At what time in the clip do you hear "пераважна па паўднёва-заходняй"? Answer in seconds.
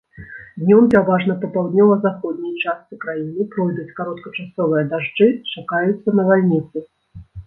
0.93-2.53